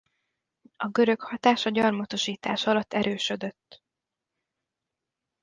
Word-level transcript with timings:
A 0.77 0.87
görög 0.87 1.19
hatás 1.21 1.65
a 1.65 1.69
gyarmatosítás 1.69 2.67
alatt 2.67 2.93
erősödött. 2.93 3.83